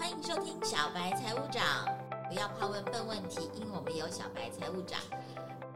[0.00, 1.86] 欢迎收听小白财务长，
[2.26, 4.98] 不要怕问笨问题，因为我们有小白财务长。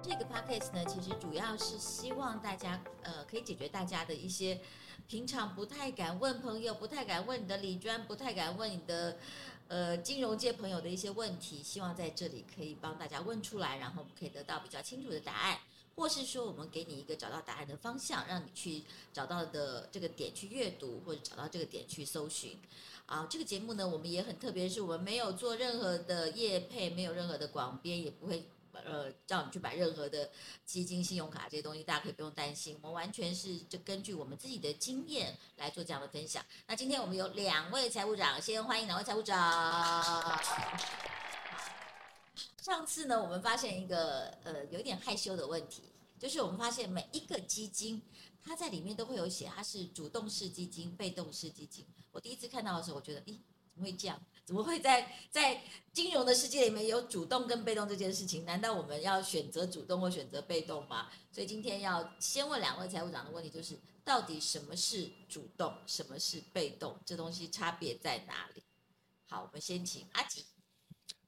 [0.02, 4.58] 这个 podcast 呢，其实主要是希望大家，呃，可以解决大家的一些
[5.06, 9.18] 平常不太敢问朋友、不太敢问你的理专、不太敢问你的，
[9.68, 15.58] 呃，金融界朋友的一些问题，希望在这里可以帮大家问出来，然后可以得到比较清楚的答案。
[15.94, 18.82] 或是说，我们给你一个找到答案的方向，让你去
[19.12, 22.58] 找到的这个点去阅读，或者找到这个点去搜寻。
[23.06, 30.30] 啊，这个节目呢，我们也很特别，是我们没有做任何的业配，没有任何的广编，也不会呃叫你去买任何的
[30.64, 32.74] 基金、信用卡这些东西，大家可以不用担心。
[32.80, 36.42] 我们完全是就根据我们自己的经验来做这样的分享。
[36.66, 40.40] 那今天我们有两位财务长，先欢迎两位财务长。
[42.64, 45.82] 上次呢，我们发现一个呃有点害羞的问题，
[46.18, 48.00] 就是我们发现每一个基金，
[48.42, 51.84] 它在里面都会有写它是主动式基金、被动式基金。
[52.10, 53.38] 我第一次看到的时候，我觉得，咦，
[53.74, 54.18] 怎么会这样？
[54.46, 58.46] 怎么会在在金融的世界里面有主动跟被动这件事情？
[58.46, 61.10] 难道我们要选择主动或选择被动吗？
[61.30, 66.98] 所以今天要先问两位财务长的问题，就是到底什么是主动，什么是被动？
[67.04, 68.62] 这东西差别在哪里？
[69.26, 70.46] 好，我们先请阿吉。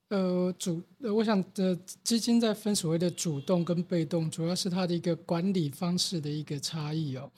[0.09, 7.29] 呃，主，呃，我想的基金在分所谓的主动跟被动，主要是它的一个管理方式的一个差异哦。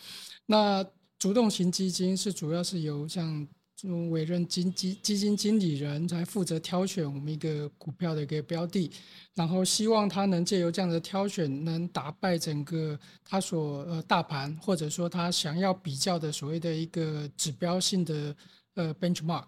[0.44, 0.84] 那
[1.18, 8.90] 主动型基金是主要是由像这种委任基金基金经理人来负责挑选我们一个股票的一个标的，
[9.34, 18.36] 然后希望他能借由这样的挑选，能打败整个他所呃大盘，或者说他想要比较的所谓的一个指标性的
[18.74, 19.46] 呃 benchmark。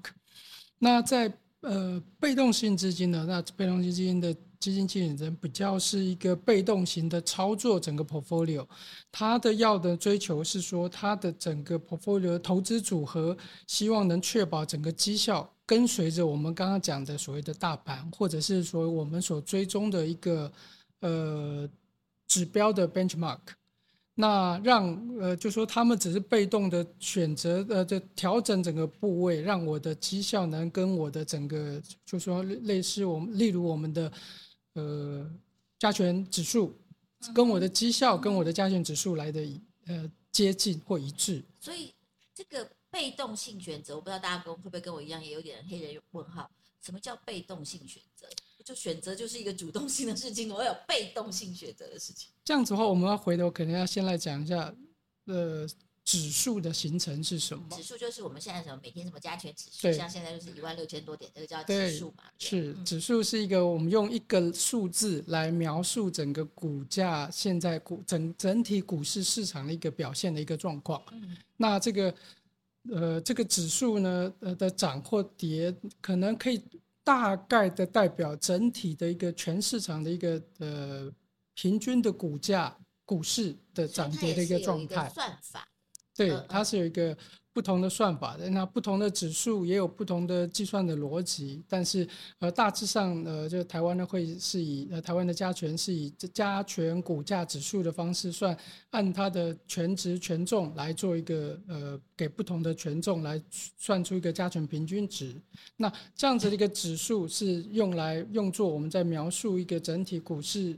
[0.78, 1.30] 那在
[1.62, 3.24] 呃，被动性资金呢？
[3.28, 8.66] 那被动性基金的基金经理人比较是一个被动型的操作整个 portfolio，
[9.12, 13.36] 他的要的追求是说，他的整个 portfolio 投资组合，
[13.66, 20.50] 希望能确保整个绩效跟随着我们刚刚讲的所谓的大盘，或者是说我们所追踪的一个
[21.00, 21.68] 呃
[22.26, 23.38] 指标的 benchmark。
[24.20, 34.12] 那让呃，就说他们只是被动的选择呃，就调整整个部位，让我的绩效能跟我的整个，就说类似我们，例如我们的
[34.74, 35.28] 呃
[35.78, 36.78] 加权指数，
[37.34, 39.40] 跟我的绩效跟我的加权指数来的
[39.86, 41.42] 呃接近或一致。
[41.58, 41.92] 所以
[42.34, 46.50] 这个被动性选择，我不知道大家跟会不会跟我一样，也有点黑人问号。
[46.82, 48.26] 什么叫被动性选择？
[48.64, 52.30] 就选择就是一个主动性的事情，我有被动性选择的事情。
[52.44, 54.74] 这样子的话，我们要回头可能要先来讲一下，
[55.26, 55.66] 呃，
[56.04, 57.64] 指数的形成是什么？
[57.70, 62.24] 指数就是我们现在什么每天什么加权指数，像现在就是一万六千多点，这个叫指数嘛。
[62.38, 71.02] 是，指数是一个我们用一个数字来描述整个股价现在股整整体股市市场的一个表现的一个状况。
[71.12, 72.14] 嗯，那这个
[72.90, 76.62] 呃这个指数呢呃的涨或跌，可能可以。
[77.10, 81.12] 大概的代表整体的一个全市场的一个呃
[81.54, 85.08] 平均的股价股市的涨跌的一个状态。
[85.08, 85.66] 算法，
[86.16, 87.16] 对，它是有一个
[87.52, 88.50] 不同的算法的。
[88.50, 92.06] 那不同的指数也有不同的计算的逻辑，但是
[92.40, 98.56] 呃大致上呃就台湾呢会是以呃台湾的加权是以加权股价指数的方式算，
[98.90, 103.40] 按它的权值权重来做一个呃给不同的权重来
[103.78, 105.34] 算出一个加权平均值。
[105.76, 110.76] 那这样子的一个指数是用来用作我们在描述一个整体股市。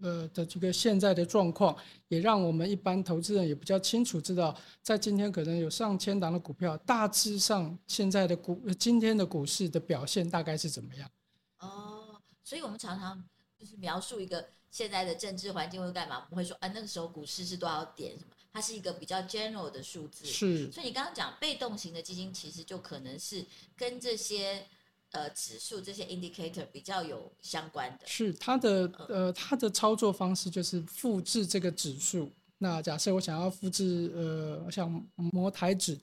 [0.00, 1.76] 呃的这个现在的状况，
[2.08, 11.10] 也让我们一般投资人也比较清楚知道，在今天可能有上千档的股票，大致上现在的股今天的股市的表现大概是怎么样？
[11.58, 13.22] 哦，所以我们常常
[13.56, 20.24] 就是描述一个现在的政治环境会干嘛，我们会说啊那个时候股市是多少点什么，它是一个比较 general 的数字。
[20.26, 23.44] 是，所以你刚刚讲被动型的基金，其实就可能是
[23.76, 24.66] 跟这些。
[25.12, 32.30] 呃，指数这些 indicator 比较有相关的，是它的呃，它的操作方式就是复制这个指数。
[32.58, 35.98] 那假设我想要复制呃，像摩台指，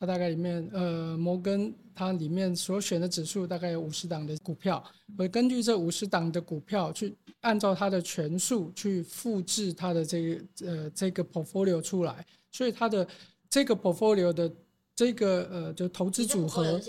[0.00, 4.82] 它大概里面呃，摩根它里面所选的指数大概有五十档的股票，
[5.16, 13.06] 我根据这五十档的股票去按照它的权数去复制它的这个呃这个 portfolio 出来，所以它的
[13.48, 14.52] 这个 portfolio 的。
[14.98, 16.80] 这个呃，就投资组合，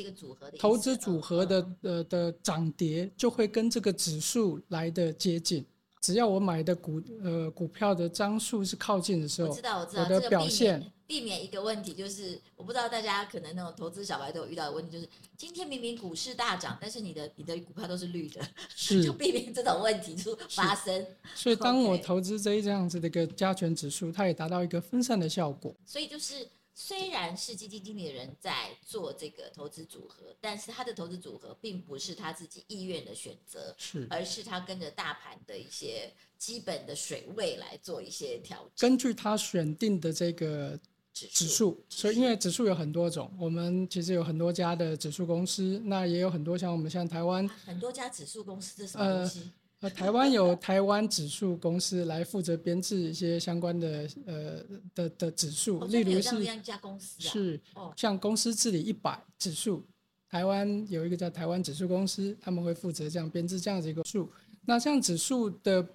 [0.57, 5.63] 投资组合的呃的涨跌就会跟这个指数来的接近。
[6.01, 15.07] 只要我买的股呃股票的张数是靠近的时候，我知道我知道，我的表现、这个、避免避免一个问题就是，我不知道大家可能那种投资小白都有遇到的问题，就是
[15.38, 18.41] 今天明明股市大涨，但是你的你的股票都是绿的，
[18.75, 21.06] 是 就避免这种问题就发生。
[21.35, 25.71] 所以当我投资这一这样子的一个加权指数，它也达到一个分散的效果。
[25.85, 26.47] 所以就是。
[26.81, 38.90] 虽然是基金经理人在做这个投资组合，但是他的投资组合并不是他自己意愿的选择，是，而是他跟着大盘的一些基本的水位来做一些调整。
[38.90, 40.80] 根据他选定的这个
[41.14, 49.40] 指数，指数，所以因为指数有很多种，我们其实有很多家的指数公司，那也有很多像我们像台湾、啊、很多家指数公司，这是什么东西？
[49.42, 57.62] 呃呃，台湾有 台湾指数公司来负责编制一些相关的呃的的指数，哦、例如是一家公司、啊、是
[57.96, 59.86] 像公司治理一百指数，
[60.30, 64.30] 台湾有一个叫台湾指数公司，他们会负责这样编制这样子一个数。
[64.66, 65.88] 那像指数的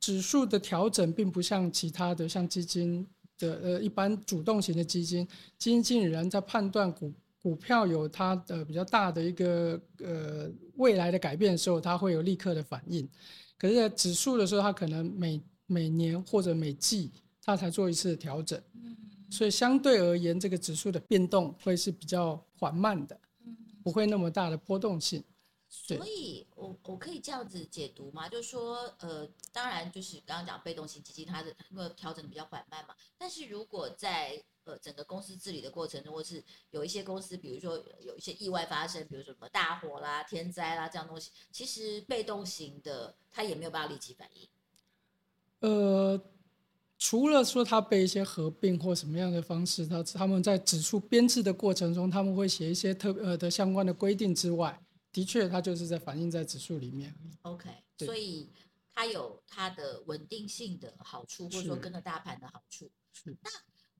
[0.00, 3.06] 指数的调整，并不像其他的像基金
[3.38, 5.26] 的呃一般主动型的基金，
[5.58, 7.12] 基金经理人在判断股。
[7.46, 13.08] 股票有它的比较大的一个呃未来的改变的时候，它会有立刻的反应。
[13.56, 17.12] 可是，在指数的时候，它可能每每年或者每季
[17.44, 18.60] 它才做一次调整，
[19.30, 23.16] 所以相对而言，这个指数的变动会是比较缓慢的，
[23.84, 25.22] 不会那么大的波动性。
[25.68, 28.28] 所以我我可以这样子解读吗？
[28.28, 32.94] 就是说，呃，当然就是刚刚讲被动型基金，它的因为调整的比较缓慢嘛。
[33.26, 36.40] 但是如果在呃，整个公司治理的过程中，或是
[36.70, 44.48] 有一些公司，比如说有一些意外发生，比如说什么大火啦、天灾啦这样东西，其实被动型的它也没有办法立即反应。
[45.58, 46.20] 呃，
[46.98, 54.80] 除了说它被一些合并或什么样的方式，它他们在指数编制的过程中，他们会写一些特呃的相关的规定之外，
[55.10, 57.12] 的确它就是在反映在指数里面。
[57.42, 58.52] OK，所以
[58.94, 62.88] 它有它的稳定性的好处，或者说跟着大盘的好处。
[63.16, 63.36] 是。
[63.42, 63.50] 那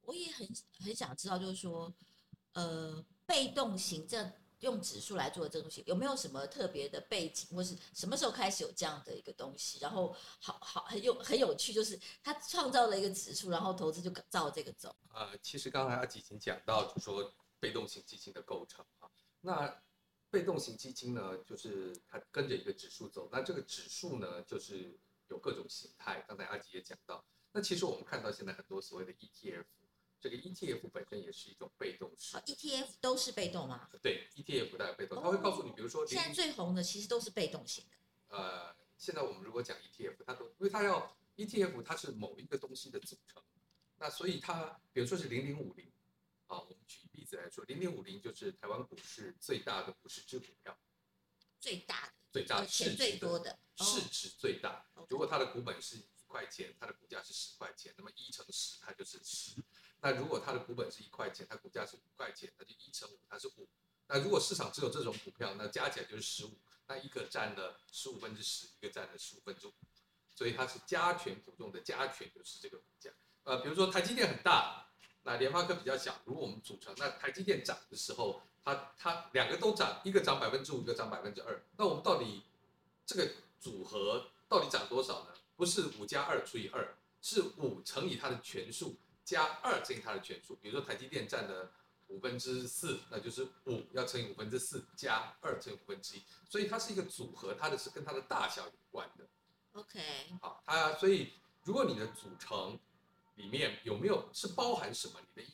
[0.03, 0.49] 我也很
[0.85, 1.93] 很想知道，就是说，
[2.53, 4.31] 呃，被动型这
[4.61, 9.79] 用指数来做的这东西，有没有什么特别的背景，或是什么时候开始有这样的一个东西？
[9.81, 14.95] 然后好好很有很有趣，就是他创造了一个指数，然后投资就照这个走。
[15.13, 19.11] 呃，其实刚才阿吉已经讲到，就是说被动型基金的构成啊。
[19.41, 19.83] 那
[20.31, 23.29] 被动型基金呢，就是它跟着一个指数走。
[23.31, 24.99] 那这个指数呢，就是
[25.29, 26.25] 有各种形态。
[26.27, 27.25] 刚才阿吉也讲到，
[27.57, 29.65] 那其实我们看到现在很多所谓的 ETF。
[30.19, 33.89] 这个 ETF 本身也是一种被动式，ETF 都是被动吗？
[34.03, 38.37] 对，ETF 带有被动，它会告诉你，比如说现在最红的其实都是被动型的。
[38.37, 43.43] 呃，现在我们如果讲 ETF，它都因为它要 ETF，它是某一个东西的组成，
[43.99, 45.87] 那所以它比如说是零零五零
[46.47, 50.77] 啊，我们举例子来说，零零五零就是台湾股市最大的五十只股票，
[51.61, 54.87] 最大的，最大的钱最多的，市值最大。
[55.09, 59.55] 如果它的股本是一块钱，它的股价是十块钱，那么一乘十，它就是十。
[60.03, 63.67] 那如果它的股本是一块钱，它股价是五块钱，那就一乘五，它是五。
[64.07, 66.53] 那如果市场只有这种股票，那加起来就是十五。
[66.89, 69.73] 那一个占了十五分之十，一个占了十五分之五，
[70.35, 73.11] 所以它是加权股中的加权，就是这个股价。
[73.45, 74.87] 呃，比如说台积电很大，
[75.23, 76.21] 那联发科比较小。
[76.27, 81.65] 如果我们组成，那台积电涨的时候，它它两个都涨，一个涨百分之五，一个涨百分之二。
[81.79, 82.43] 那我们到底
[83.07, 85.35] 这个组合到底涨多少呢？
[85.57, 88.97] 不是五加二除以二，是五乘以它的权数。
[89.25, 91.73] 加二乘以它的权数，比如说台积电占了
[92.07, 99.27] 五分之四，那就是五要乘以五分之四加二乘以五分之一，所以它是一个组合，它的是跟它的大小有关的。
[99.73, 100.01] OK，
[100.41, 101.33] 好，它所以
[101.65, 102.79] 如果你的组成
[103.35, 105.49] 里面有没有是包含什么，你的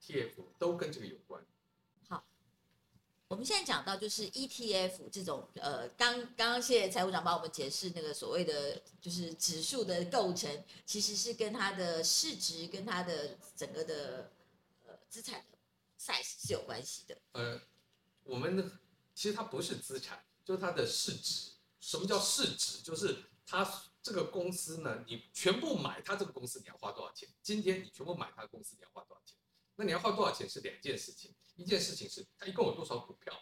[0.00, 1.44] ETF 都跟这个有关。
[3.28, 14.30] 我们现在讲到就是 ETF 这种，呃，刚刚刚谢谢财务长帮我们解释那个所谓的就是指数的构成，其实是跟它的市值跟它的整个的
[14.84, 15.58] 呃资产的
[15.98, 17.16] size 是有关系的。
[17.32, 17.60] 呃，
[18.24, 18.70] 我们
[19.14, 21.52] 其实它不是资产，就是它的市值。
[21.80, 22.82] 什么叫市值？
[22.82, 27.28] 就是它这个公司呢，你全部买它这个公司你要花多少钱？
[27.42, 29.36] 今天你全部买它公司你要花多少钱？
[29.76, 31.34] 那你要花多少钱是两件事情。
[31.56, 33.32] 一件事情是它一共有多少股票，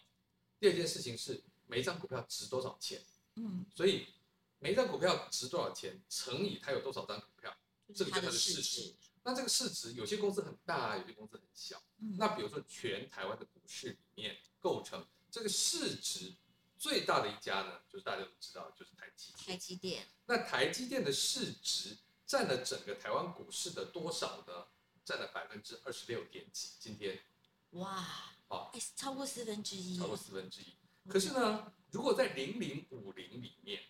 [0.59, 3.01] 第二件事情是每一张股票值多少钱。
[3.35, 4.07] 嗯，所以
[4.59, 7.51] 每一张股票值多少钱乘以它有多少张股票，
[7.95, 8.95] 这个就是它的市值。
[9.23, 11.81] 那这个市值有些公司很大，有些公司很小。
[12.19, 16.35] 那比如说全台湾的股市里面构成这个市值
[16.77, 19.47] 最大的一家呢，就是大家都知道，就是台积电。
[19.47, 20.07] 台积电。
[20.25, 21.97] 那台积电的市值
[22.27, 24.67] 占了整个台湾股市的多少呢？
[25.05, 26.69] 占了百分之二十六点几。
[26.79, 27.19] 今天。
[27.71, 27.89] 哇，
[28.49, 30.75] 啊，哎，超过四分之一，超过四分之一。
[31.09, 33.81] 可是呢，如果在零零五零里面，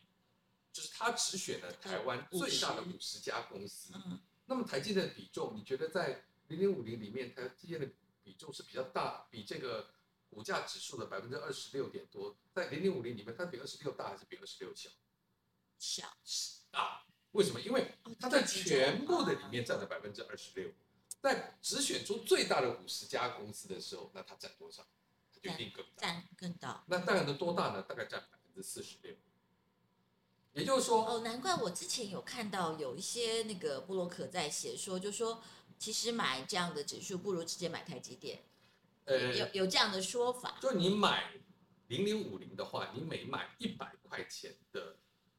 [0.71, 7.87] 就是他只选了台湾最大的五十家公司，嗯，那么台积电的比重，你觉得在零零五零里面，台积电的
[8.23, 9.91] 比重是比较大，比这个
[10.29, 14.89] 股价指数的百分之二十六点多，在零零五零里面，它比二十六大还是比二十六小？
[15.77, 16.17] 小，
[16.71, 17.03] 大。
[17.33, 17.59] 为什么？
[17.59, 20.71] 因为它在全部的里面占了百分之二十六。
[21.23, 24.85] 在只选出最大的五十家公司的时候，那它占多少？
[25.33, 26.01] 它就一定更大。
[26.01, 26.83] 占更大。
[26.87, 27.81] 那大概的多大呢？
[27.81, 29.15] 大概占百分之四十六。
[30.51, 35.41] 也就是说，哦，难怪我之前有看到有一些那个布洛克在写说，就说
[35.79, 38.43] 其实买这样的指数不如直接买台积电。
[39.05, 40.57] 呃，有有这样的说法。
[40.61, 41.31] 就你买
[41.87, 44.97] 零零五零的话，你每买一百块钱的。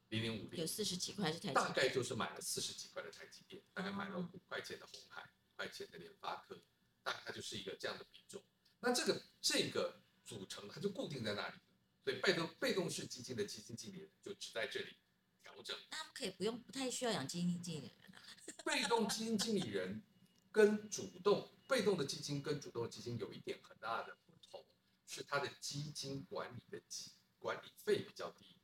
[0.09, 6.61] 零零五零有四十几块是台大概就是买了四十几块的台积电，大概买了五块钱的红海，五块钱的联发科，
[7.03, 8.43] 大概它就是一个这样的比重。
[8.79, 11.55] 那这个这个组成它就固定在那里，
[12.03, 14.97] 所以被动被动式基金的基金经理人就只在这里
[15.41, 15.75] 调整。
[15.89, 18.21] 那他们可以不用，不太需要养基金经理人啊。
[18.63, 20.03] 被动基金经理人
[20.51, 24.65] 跟主动被动的基金跟主动的基金有一点很大的不同，
[25.07, 28.54] 是它的基金管理的基管理费比较低。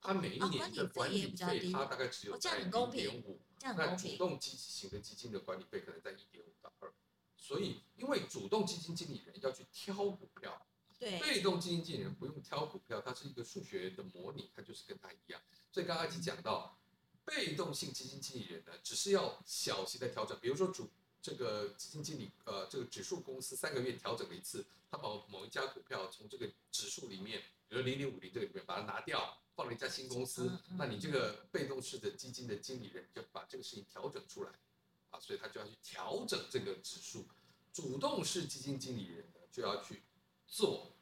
[0.00, 3.40] 它每一年的管理费，它大概只有在零点五。
[3.62, 6.90] 那主动积极型的基金的管理费可能在一点五到二。
[7.36, 10.66] 所以，因为主动基金经理人要去挑股票，
[10.98, 15.40] 对，被动基金经理人不用挑股票，它是一个数学的模拟，它就是跟它一样。
[15.70, 16.78] 所以刚刚已经讲到，
[17.24, 20.88] 被动性基金经理人呢，只是要小型的调整，比如说主
[21.20, 29.36] 这个基金经理，呃，这个指数公司三个月调整了一次，他把某一家股票从这个指数里面，比如零零五零这个里面把它拿掉。
[29.60, 34.50] 放了一家新公司，那你这个被动式的基金的经理人就把这个事情调整出来，
[35.10, 37.28] 啊，所以他就要去调整这个指数。
[37.70, 40.02] 主动式基金经理人呢，就要去
[40.46, 40.96] 做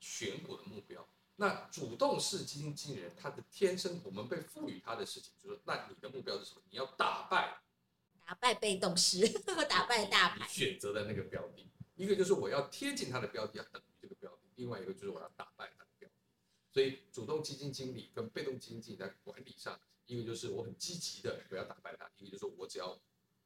[0.00, 1.06] 选股的目标。
[1.36, 6.62] 那主动式基金经理人，他的天生我们被赋予他的事情，就是那你的目标是什么？
[6.70, 7.60] 你要打败，
[8.24, 9.28] 打败被动式，
[9.68, 11.70] 打败大盘，选择的那个标的。
[11.94, 15.84] 一个就是我要贴近他的标的，要等于这个标的；另外一个就是我要打败他。
[16.78, 22.96] 所以，主动基金经理跟被动基金经理在管理上，一个就是我很积极的，不要打败他；一个就是我只要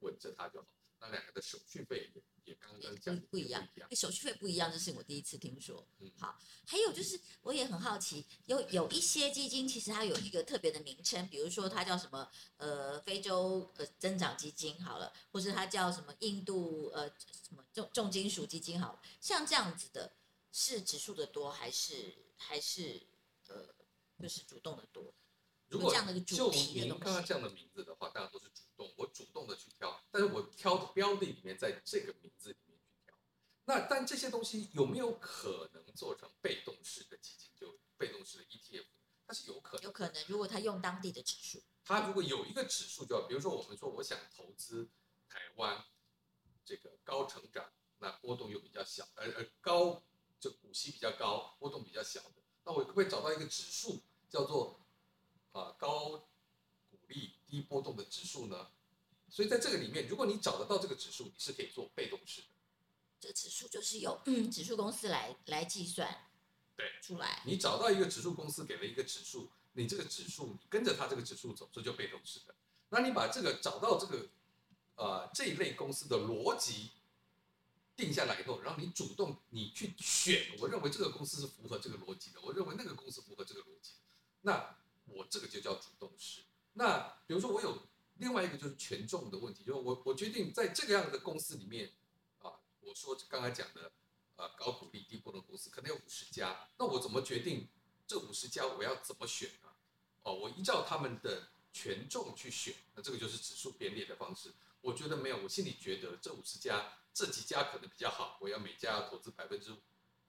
[0.01, 0.67] 稳着他就好。
[1.01, 5.83] 那两个的手续费也也刚刚讲不一样，哎，手续费不一样，这是我第一次听说。
[6.01, 20.13] 嗯，好，还有就是我也很好奇，有有一些基金其实它有一个特别的名称，比如说它叫什么呃非洲呃增长基金好了，或是它叫什么印度呃什么重重金属基金好了，像这样子的，
[20.53, 23.01] 是指数的多还是还是？
[23.53, 23.75] 呃，
[24.19, 25.15] 就是主动的多。
[25.69, 25.95] 如果
[26.27, 28.93] 就您刚刚这样的名字的话，大家都是主动。
[28.97, 33.15] 我主动的去挑，但是我挑的标的里面，在这个名字里面去挑。
[33.65, 37.49] 那但这些东西有没有可能做成被动式的基金？
[37.57, 38.85] 就被动式的 ETF，
[39.27, 39.85] 它是有可能。
[39.85, 41.63] 有可能，如果他用当地的指数。
[41.85, 44.91] 他如果有一个指数，就比如说我们说我想投资
[45.29, 45.83] 台湾
[46.65, 50.03] 这个高成长，那波动又比较小，而而高
[50.39, 52.42] 就股息比较高，波动比较小的。
[52.65, 54.01] 那我可不可以找到一个指数，
[54.31, 54.81] 叫做
[55.53, 56.11] 啊高
[56.91, 58.69] 股利低波动的指数呢？
[59.29, 62.47] 所以在这个里面，如果你找得到这个指数，你是可以做被动式的。
[63.19, 66.31] 这个指数就是由嗯指数公司来来计算，
[66.77, 67.43] 对，出来。
[67.47, 72.55] 你找到一个指数公司给了一个指数，你这个指数你跟着它这个指数走，这就被动式的。
[72.91, 74.29] 那你把这个找到这个
[74.97, 76.91] 呃这一类公司的逻辑。
[77.97, 83.93] 定下来以后，然后你主动你去选，我认为这个公司是符合这个逻辑的，我认为那个公司符合这个逻辑，
[84.41, 86.43] 那我这个就叫主动式。
[86.73, 91.93] 那比如说我有另外一个就是权重的问题，就是我我决定在这个样的公司里面
[92.39, 93.93] 啊，我说刚才讲的
[94.37, 97.69] 啊高股利低波动公司可能有五十家，那我怎么决定
[98.07, 99.69] 这五十家我要怎么选呢？
[100.23, 104.53] 哦，我依照他们的权重去选，那这个就是指数编列的方式。
[104.81, 106.91] 我觉得没有，我心里觉得这五十家。
[107.15, 109.71] 这几家可能比较好，我要每家要投资百分之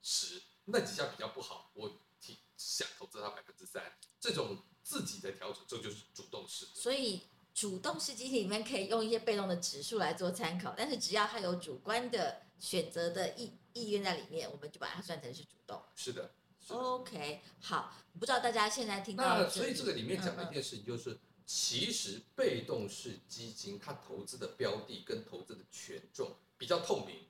[0.02, 3.82] 十，那几家比较不好，我提想投资它百分之三，
[4.20, 6.66] 这种自己的调整，这就是主动式。
[6.74, 7.22] 所以
[7.54, 15.82] 主动式基金里面可以用一些被动的指数来做参考，但是只要它有主观的选择的意意愿在里面，我们就把它算成是主动。
[15.94, 16.34] 是的。
[16.60, 19.24] 是的 OK，好，不知道大家现在听到。
[19.24, 21.10] 那所以这个里面讲的一件事情就是。
[21.10, 26.34] 嗯嗯其实被动式基金，它投资的标的跟投资的权重
[26.64, 27.26] 比较透明，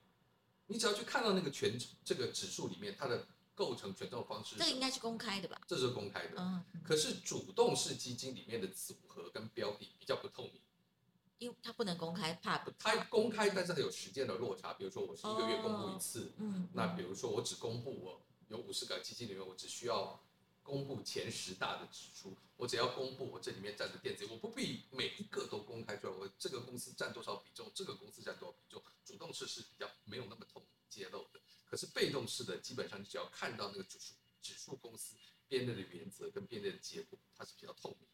[0.68, 5.60] 你只要去看到那个权这个指数里面它的构成权重方式，这个应该是公开的吧？
[5.66, 6.62] 这是公开的。
[6.84, 10.62] 可是主动式基金里面的组合跟标的比较不透明，
[11.38, 12.70] 因为它不能公开，怕不？
[12.78, 14.74] 它公开，但是它有时间的落差。
[14.74, 20.20] 比如说我是一个月公布一次，嗯，那比如说我只公布我有五十个基金里面，我只需要。
[20.62, 23.92] 公布前十大的指数，我只要公布我这里面占
[32.26, 35.14] 是的，基本上只要看到那个指数指数公司
[35.48, 38.06] 编列的原则跟编列的结果，它是比较透明的。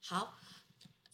[0.00, 0.38] 好，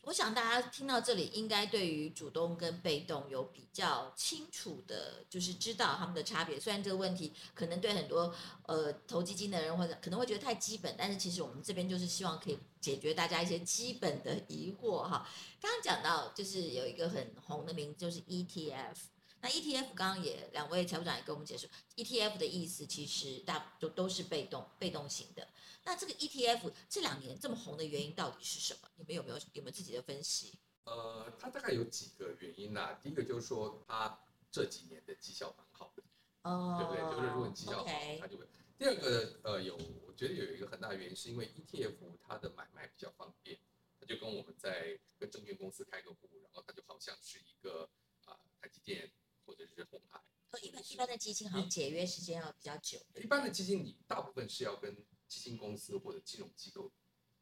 [0.02, 6.59] 我想大家听到这里，应该对于主动跟被动有比较清楚的，就是知道他们的差别。
[6.59, 8.35] 虽然这个问题可能对很多
[8.66, 15.28] 呃投基金的人或者可能会觉得太基本，但是其实我们这边就是希望可以解决大家一些基本的疑惑哈。
[15.61, 18.97] 刚刚讲到就是有一个很红的名字，就是 ETF。
[19.42, 25.49] 那 ETF 刚刚也两位财务长也跟我们解释，ETF 的意思其实大都都是被动被动型的。
[25.85, 28.88] 那这个 ETF 这两年这么红的原因到底是什么？
[28.97, 30.59] 你们有没有有没有自己的分析？
[30.85, 33.00] 呃，它大概有几个原因呐、啊。
[33.02, 34.18] 第一个就是说，它
[34.50, 36.02] 这几年的绩效蛮好的，
[36.42, 37.16] 哦，对不对？
[37.16, 38.47] 就是如果你绩效好.它就会。
[38.78, 43.59] 第二个，呃，有我觉得有一个很大的原因，是因为 ETF 它的买卖比较方便，
[43.99, 47.88] 它就跟我们在跟证券公司开个户，然后它就好像是一个
[48.25, 49.11] 啊、呃、台积电
[49.50, 50.23] 或者是红海。
[50.62, 53.04] 一般一般的基金好像解约时间要比较久。
[53.16, 56.92] 一般的基金你大部分是要跟基金公司或者金融机构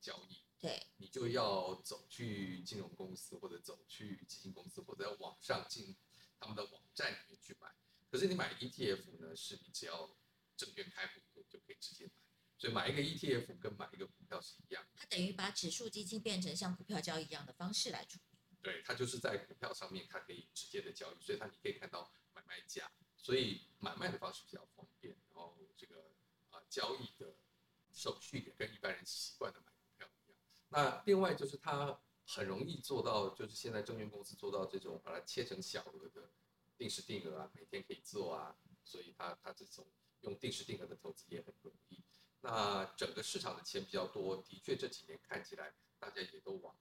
[0.00, 5.94] 交易，对，你就要走去金融公司或者走去基金公司或者在网上进
[6.40, 7.68] 他们的网站里面去买。
[8.10, 10.16] 可是你买 ETF 呢，是你只要
[10.56, 12.12] 证券开户就可以直接买，
[12.56, 14.82] 所以买一个 ETF 跟买一个股票是一样。
[14.94, 18.27] 它等于把指数基金变成像股票交易一样的方式来处理。
[18.70, 26.10] 对，它就是在股票上面，它可以直接的交易，所以它你可以看到买卖价，所以买卖的方式比较方便，然后这个
[26.50, 27.34] 啊、交易的。
[27.90, 30.38] 手续也跟一般人习惯的买股票一样。
[30.68, 36.30] 那另外就是它很容易做到，就是现在证券公司做到这种把它切成小额的
[36.76, 39.84] 定时定额啊，每天可以做啊，所以它它这种
[40.20, 42.00] 用定时定额的投资也很容易。
[42.40, 46.76] 那整个市场的钱比较多，的确这几年看起来大家也都往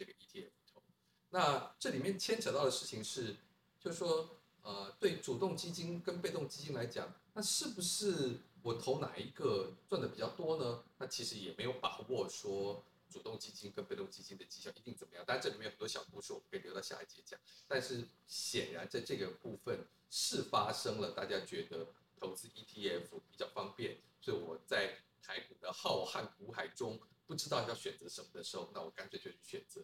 [0.00, 0.82] 这个 ETF 投。
[1.28, 3.36] 那这里面牵扯到的事情是，
[3.78, 8.40] 就是说呃对主动基金跟被动基金来讲，那是不是？
[8.62, 10.84] 我投哪一个赚的比较多呢？
[10.98, 15.24] 那其实也没有把握说主动基金跟被动基金的绩效一定怎么样。
[15.26, 17.40] 当然这里面有很多小故事，我们可以留到下一节讲。
[17.66, 21.86] 但是显然在这个部分是发生了，大家觉得
[22.18, 29.80] 投资 ETF 比较方便，所以我在台股的浩瀚股海中不知道要选择什么的时候，那我干脆就去选择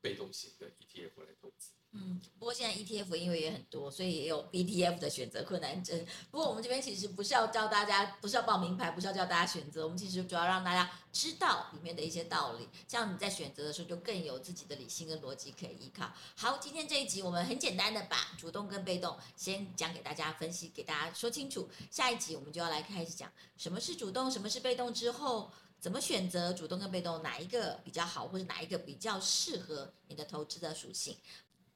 [0.00, 1.70] 被动型的 ETF 来投资。
[1.92, 6.04] 嗯，不过现在 ETF 因为也很多，所以也有 ETF 的选择困难症。
[6.32, 16.12] 不过我们这边其实不是要教大家，不是要报名牌，不是要教大家选择，我们其实主要让大家知道里面的一些道理，这样你在选择的时候就更有自己的理性跟逻辑可以依靠。
[16.34, 21.70] 好，今天这一集我们很简单的把主动跟被动先讲给大家分析，给大家说清楚。
[21.92, 25.48] 下一集我们就要来开始讲什么是主动，什么是被动之后。
[25.84, 31.14] 怎么选择主动跟被动，哪一个比较好，或者哪一个比较适合你的投资的属性？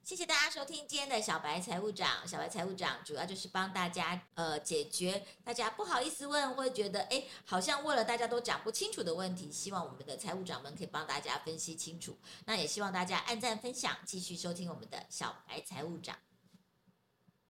[0.02, 2.26] 谢谢大家收听今天的小白财务长。
[2.26, 12.16] 小白财务长主要就是帮大家呃解决大家不好意思问，或者觉得哎好像问了大家都讲不清楚的问题，希望我们的财务长们可以帮大家分析清楚。
[12.46, 16.16] 那也希望大家按赞分享，继续收听我们的小白财务长。